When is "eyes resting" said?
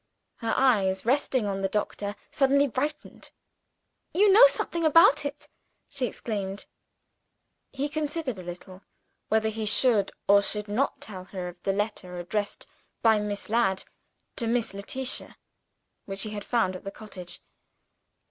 0.57-1.45